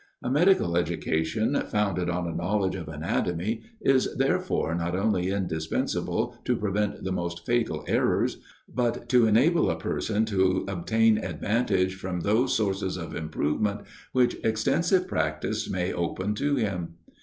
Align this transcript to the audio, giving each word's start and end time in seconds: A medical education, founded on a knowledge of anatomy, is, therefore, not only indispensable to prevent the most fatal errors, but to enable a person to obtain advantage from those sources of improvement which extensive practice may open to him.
A 0.23 0.31
medical 0.31 0.77
education, 0.77 1.53
founded 1.67 2.09
on 2.09 2.25
a 2.27 2.33
knowledge 2.33 2.73
of 2.73 2.87
anatomy, 2.89 3.61
is, 3.79 4.11
therefore, 4.15 4.73
not 4.73 4.95
only 4.95 5.29
indispensable 5.29 6.35
to 6.43 6.55
prevent 6.55 7.03
the 7.03 7.11
most 7.11 7.45
fatal 7.45 7.85
errors, 7.87 8.37
but 8.67 9.07
to 9.09 9.27
enable 9.27 9.69
a 9.69 9.77
person 9.77 10.25
to 10.25 10.65
obtain 10.67 11.19
advantage 11.19 11.93
from 11.93 12.21
those 12.21 12.55
sources 12.55 12.97
of 12.97 13.15
improvement 13.15 13.81
which 14.11 14.37
extensive 14.43 15.07
practice 15.07 15.69
may 15.69 15.93
open 15.93 16.33
to 16.33 16.55
him. 16.55 16.95